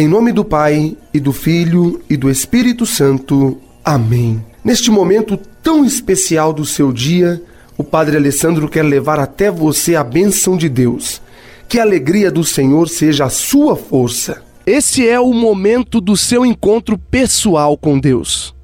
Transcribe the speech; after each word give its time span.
Em 0.00 0.08
nome 0.08 0.32
do 0.32 0.42
Pai, 0.42 0.96
e 1.12 1.20
do 1.20 1.30
Filho, 1.30 2.00
e 2.08 2.16
do 2.16 2.30
Espírito 2.30 2.86
Santo. 2.86 3.60
Amém. 3.84 4.42
Neste 4.64 4.90
momento 4.90 5.36
tão 5.36 5.84
especial 5.84 6.54
do 6.54 6.64
seu 6.64 6.90
dia, 6.90 7.42
o 7.76 7.84
Padre 7.84 8.16
Alessandro 8.16 8.66
quer 8.66 8.82
levar 8.82 9.20
até 9.20 9.50
você 9.50 9.96
a 9.96 10.02
bênção 10.02 10.56
de 10.56 10.70
Deus. 10.70 11.20
Que 11.68 11.78
a 11.78 11.82
alegria 11.82 12.30
do 12.30 12.42
Senhor 12.42 12.88
seja 12.88 13.26
a 13.26 13.28
sua 13.28 13.76
força. 13.76 14.42
Esse 14.64 15.06
é 15.06 15.20
o 15.20 15.34
momento 15.34 16.00
do 16.00 16.16
seu 16.16 16.46
encontro 16.46 16.96
pessoal 16.96 17.76
com 17.76 18.00
Deus. 18.00 18.54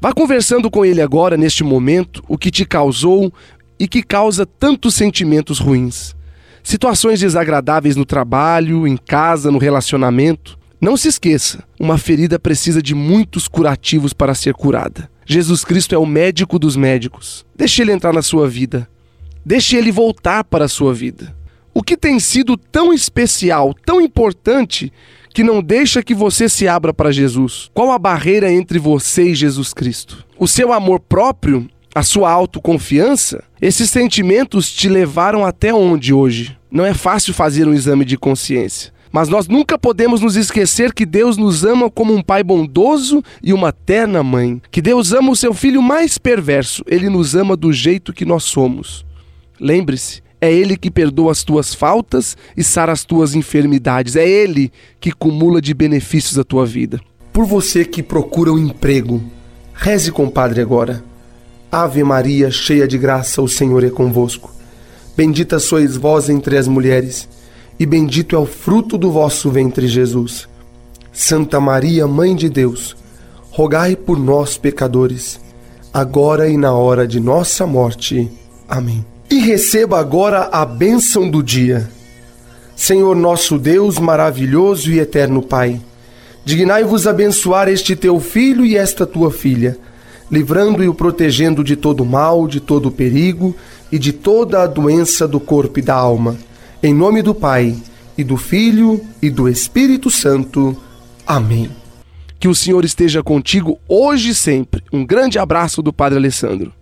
Vá 0.00 0.14
conversando 0.14 0.70
com 0.70 0.82
Ele 0.82 1.02
agora, 1.02 1.36
neste 1.36 1.62
momento, 1.62 2.24
o 2.26 2.38
que 2.38 2.50
te 2.50 2.64
causou 2.64 3.30
e 3.78 3.86
que 3.86 4.02
causa 4.02 4.46
tantos 4.46 4.94
sentimentos 4.94 5.58
ruins. 5.58 6.16
Situações 6.62 7.20
desagradáveis 7.20 7.96
no 7.96 8.06
trabalho, 8.06 8.86
em 8.86 8.96
casa, 8.96 9.50
no 9.50 9.58
relacionamento. 9.58 10.58
Não 10.80 10.96
se 10.96 11.08
esqueça, 11.08 11.62
uma 11.78 11.98
ferida 11.98 12.38
precisa 12.38 12.80
de 12.80 12.94
muitos 12.94 13.46
curativos 13.46 14.14
para 14.14 14.34
ser 14.34 14.54
curada. 14.54 15.10
Jesus 15.26 15.62
Cristo 15.62 15.94
é 15.94 15.98
o 15.98 16.06
médico 16.06 16.58
dos 16.58 16.74
médicos. 16.74 17.44
Deixe 17.54 17.82
ele 17.82 17.92
entrar 17.92 18.14
na 18.14 18.22
sua 18.22 18.48
vida. 18.48 18.88
Deixe 19.44 19.76
ele 19.76 19.92
voltar 19.92 20.42
para 20.42 20.64
a 20.64 20.68
sua 20.68 20.94
vida. 20.94 21.36
O 21.74 21.82
que 21.82 21.98
tem 21.98 22.18
sido 22.18 22.56
tão 22.56 22.94
especial, 22.94 23.74
tão 23.84 24.00
importante, 24.00 24.90
que 25.34 25.44
não 25.44 25.62
deixa 25.62 26.02
que 26.02 26.14
você 26.14 26.48
se 26.48 26.66
abra 26.66 26.94
para 26.94 27.12
Jesus? 27.12 27.70
Qual 27.74 27.92
a 27.92 27.98
barreira 27.98 28.50
entre 28.50 28.78
você 28.78 29.24
e 29.24 29.34
Jesus 29.34 29.74
Cristo? 29.74 30.24
O 30.38 30.48
seu 30.48 30.72
amor 30.72 31.00
próprio? 31.00 31.68
A 31.94 32.02
sua 32.02 32.30
autoconfiança? 32.30 33.44
Esses 33.60 33.90
sentimentos 33.90 34.72
te 34.72 34.88
levaram 34.88 35.44
até 35.44 35.74
onde 35.74 36.14
hoje? 36.14 36.56
Não 36.70 36.86
é 36.86 36.94
fácil 36.94 37.34
fazer 37.34 37.68
um 37.68 37.74
exame 37.74 38.04
de 38.04 38.16
consciência. 38.16 38.92
Mas 39.12 39.28
nós 39.28 39.48
nunca 39.48 39.76
podemos 39.78 40.20
nos 40.20 40.36
esquecer 40.36 40.92
que 40.92 41.04
Deus 41.04 41.36
nos 41.36 41.64
ama 41.64 41.90
como 41.90 42.14
um 42.14 42.22
pai 42.22 42.44
bondoso 42.44 43.22
e 43.42 43.52
uma 43.52 43.72
terna 43.72 44.22
mãe. 44.22 44.62
Que 44.70 44.80
Deus 44.80 45.12
ama 45.12 45.32
o 45.32 45.36
seu 45.36 45.52
filho 45.52 45.82
mais 45.82 46.16
perverso. 46.16 46.84
Ele 46.86 47.08
nos 47.08 47.34
ama 47.34 47.56
do 47.56 47.72
jeito 47.72 48.12
que 48.12 48.24
nós 48.24 48.44
somos. 48.44 49.04
Lembre-se, 49.58 50.22
é 50.40 50.52
Ele 50.52 50.76
que 50.76 50.90
perdoa 50.90 51.32
as 51.32 51.42
tuas 51.42 51.74
faltas 51.74 52.36
e 52.56 52.62
sara 52.62 52.92
as 52.92 53.04
tuas 53.04 53.34
enfermidades. 53.34 54.14
É 54.14 54.26
Ele 54.26 54.72
que 55.00 55.10
cumula 55.10 55.60
de 55.60 55.74
benefícios 55.74 56.38
a 56.38 56.44
tua 56.44 56.64
vida. 56.64 57.00
Por 57.32 57.44
você 57.44 57.84
que 57.84 58.02
procura 58.02 58.52
um 58.52 58.58
emprego, 58.58 59.22
reze 59.74 60.12
com 60.12 60.30
Padre 60.30 60.60
agora. 60.60 61.02
Ave 61.70 62.02
Maria, 62.02 62.50
cheia 62.50 62.86
de 62.86 62.98
graça, 62.98 63.42
o 63.42 63.48
Senhor 63.48 63.84
é 63.84 63.90
convosco. 63.90 64.52
Bendita 65.16 65.58
sois 65.58 65.96
vós 65.96 66.28
entre 66.28 66.56
as 66.56 66.66
mulheres 66.66 67.28
e 67.80 67.86
bendito 67.86 68.36
é 68.36 68.38
o 68.38 68.44
fruto 68.44 68.98
do 68.98 69.10
vosso 69.10 69.48
ventre, 69.50 69.88
Jesus. 69.88 70.46
Santa 71.10 71.58
Maria, 71.58 72.06
Mãe 72.06 72.36
de 72.36 72.50
Deus, 72.50 72.94
rogai 73.50 73.96
por 73.96 74.18
nós, 74.18 74.58
pecadores, 74.58 75.40
agora 75.90 76.46
e 76.46 76.58
na 76.58 76.74
hora 76.74 77.08
de 77.08 77.18
nossa 77.18 77.66
morte. 77.66 78.30
Amém. 78.68 79.02
E 79.30 79.38
receba 79.38 79.98
agora 79.98 80.50
a 80.52 80.62
bênção 80.66 81.28
do 81.30 81.42
dia. 81.42 81.90
Senhor 82.76 83.16
nosso 83.16 83.58
Deus, 83.58 83.98
maravilhoso 83.98 84.92
e 84.92 84.98
eterno 84.98 85.40
Pai, 85.40 85.80
dignai-vos 86.44 87.06
abençoar 87.06 87.66
este 87.66 87.96
teu 87.96 88.20
filho 88.20 88.64
e 88.64 88.76
esta 88.76 89.06
tua 89.06 89.30
filha, 89.30 89.78
livrando 90.30 90.84
e 90.84 90.88
o 90.88 90.92
protegendo 90.92 91.64
de 91.64 91.76
todo 91.76 92.04
mal, 92.04 92.46
de 92.46 92.60
todo 92.60 92.90
perigo 92.90 93.56
e 93.90 93.98
de 93.98 94.12
toda 94.12 94.62
a 94.62 94.66
doença 94.66 95.26
do 95.26 95.40
corpo 95.40 95.78
e 95.78 95.82
da 95.82 95.94
alma 95.94 96.36
em 96.82 96.94
nome 96.94 97.22
do 97.22 97.34
Pai, 97.34 97.76
e 98.16 98.24
do 98.24 98.36
Filho, 98.36 99.04
e 99.20 99.30
do 99.30 99.48
Espírito 99.48 100.10
Santo. 100.10 100.76
Amém. 101.26 101.70
Que 102.38 102.48
o 102.48 102.54
Senhor 102.54 102.84
esteja 102.84 103.22
contigo 103.22 103.78
hoje 103.86 104.30
e 104.30 104.34
sempre. 104.34 104.82
Um 104.92 105.04
grande 105.04 105.38
abraço 105.38 105.82
do 105.82 105.92
Padre 105.92 106.18
Alessandro. 106.18 106.72